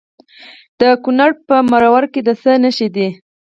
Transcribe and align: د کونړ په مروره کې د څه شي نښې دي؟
د 0.79 0.81
کونړ 1.03 1.31
په 1.47 1.55
مروره 1.71 2.07
کې 2.13 2.21
د 2.27 2.29
څه 2.41 2.49
شي 2.55 2.57
نښې 2.63 2.87
دي؟ 2.95 3.07